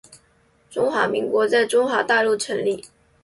[0.67, 2.83] 中华民国在中国大陆成立